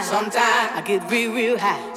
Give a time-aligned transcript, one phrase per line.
[0.00, 1.91] Sometimes I get real, real high.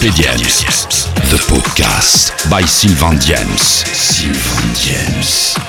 [0.00, 3.60] The podcast by Sylvain James.
[3.60, 5.67] Sylvain James.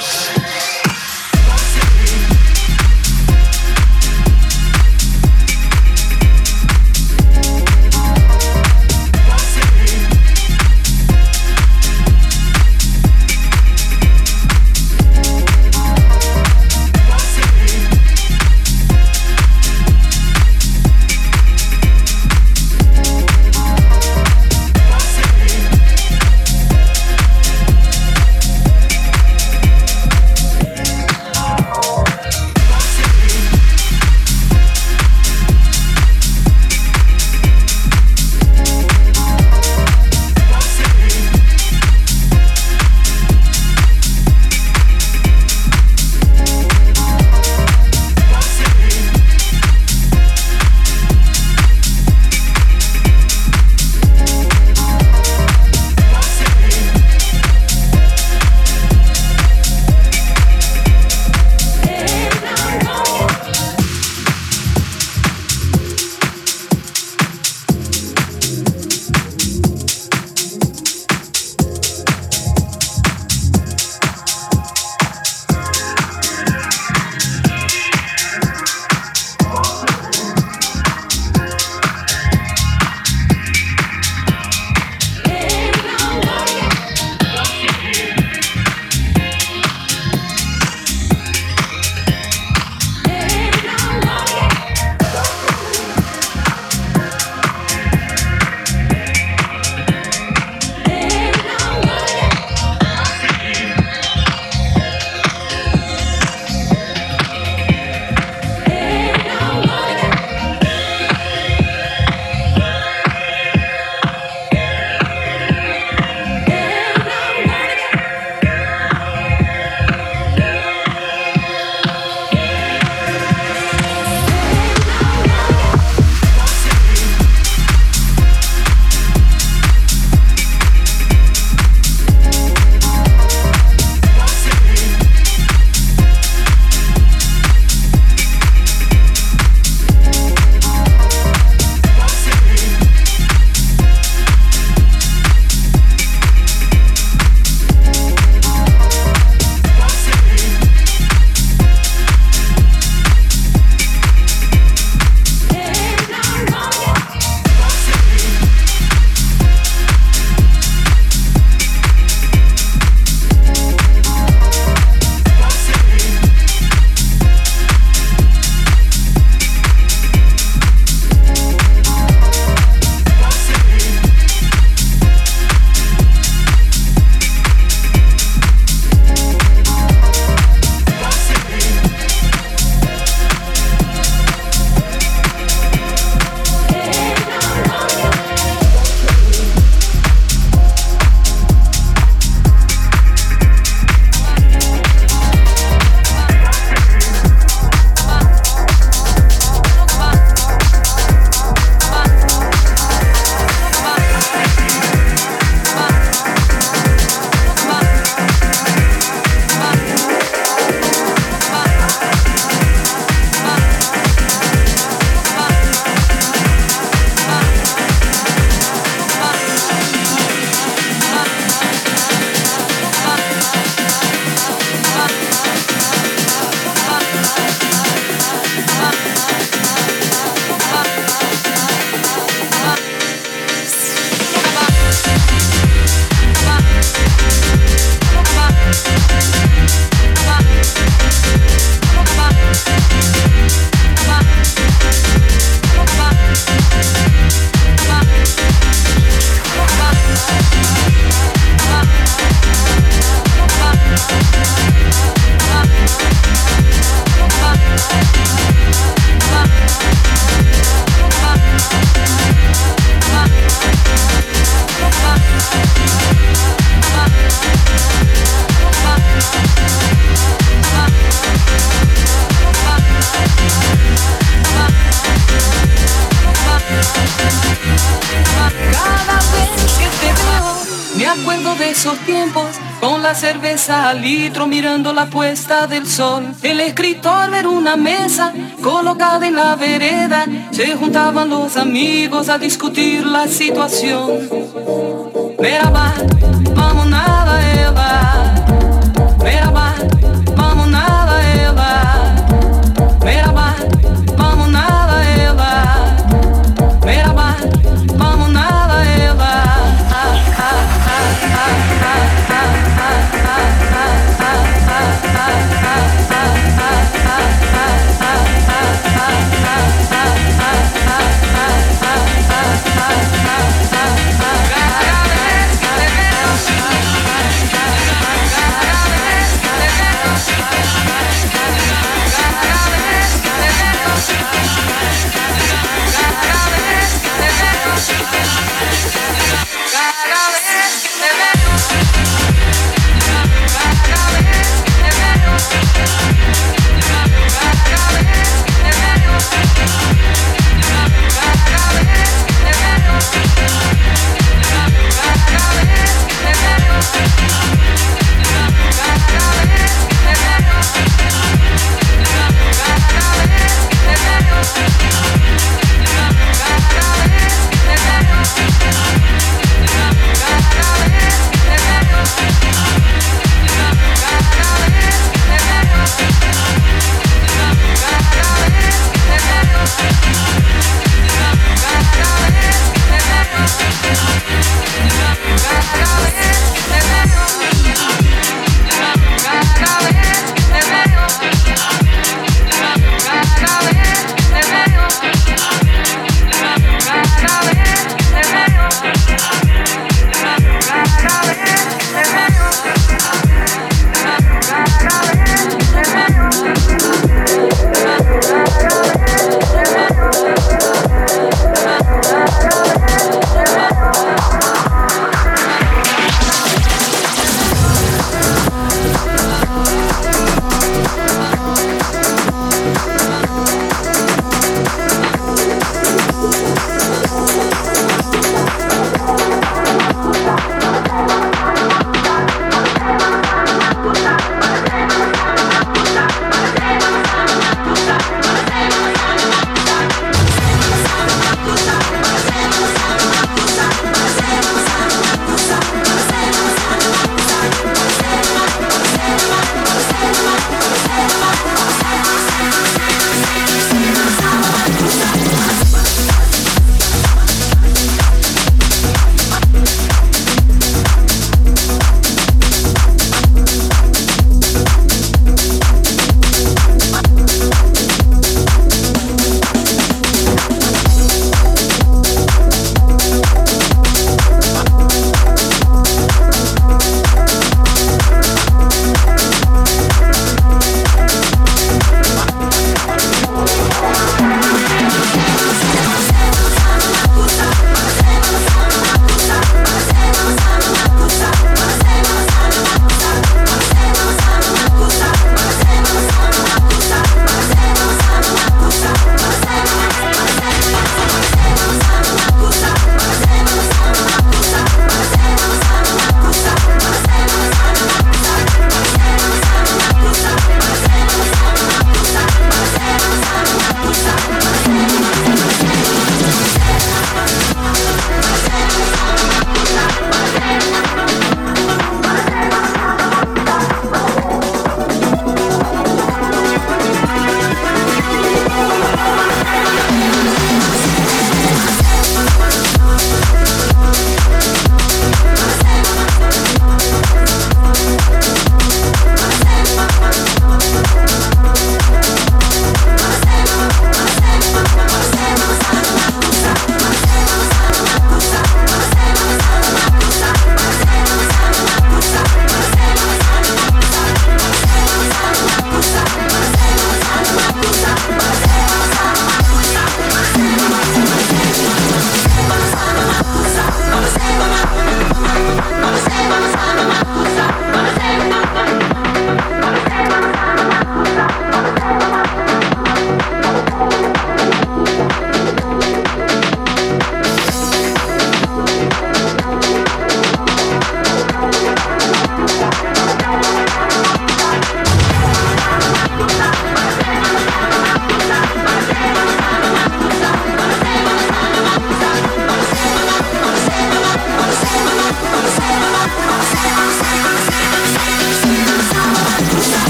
[284.00, 286.26] Litro mirando la puesta del sol.
[286.42, 293.06] El escritor ver una mesa colocada en la vereda, se juntaban los amigos a discutir
[293.06, 294.30] la situación.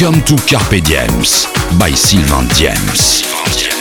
[0.00, 1.46] Welcome to Carpe Diems
[1.78, 3.79] by Sylvain Diems.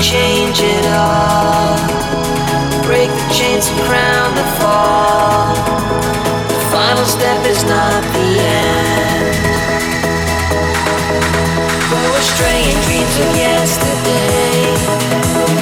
[0.00, 1.76] Change it all.
[2.82, 5.54] Break the chains and crown the fall.
[6.48, 9.36] The final step is not the end.
[11.90, 14.56] We're straying dreams of yesterday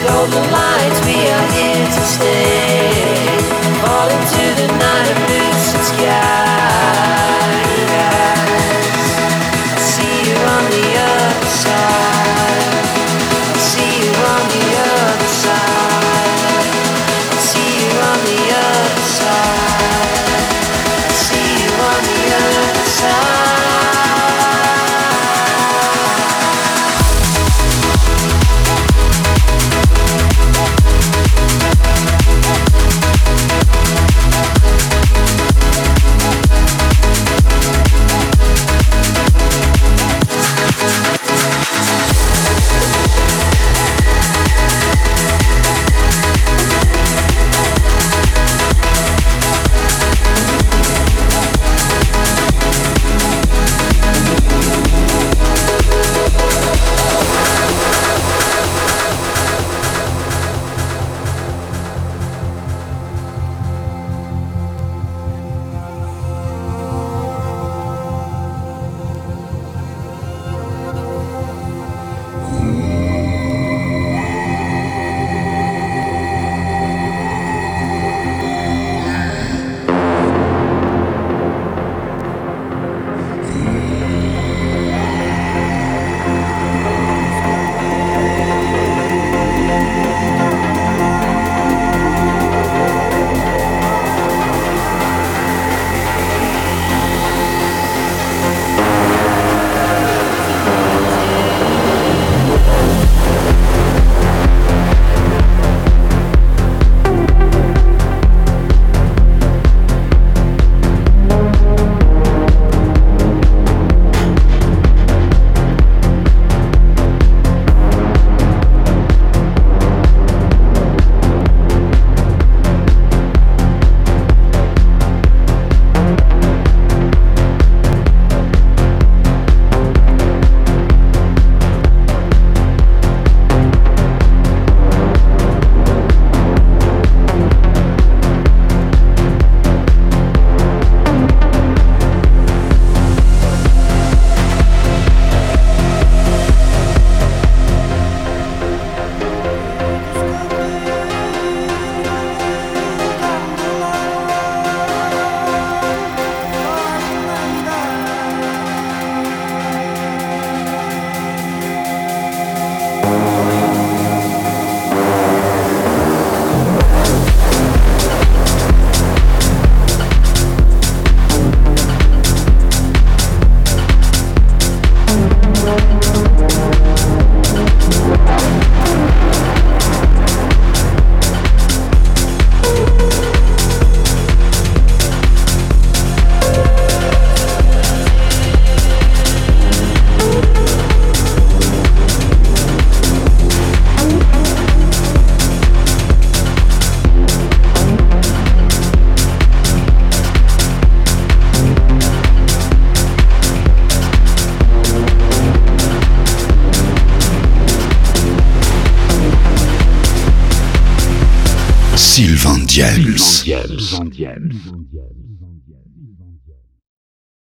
[0.07, 3.44] golden lights, we are here to stay.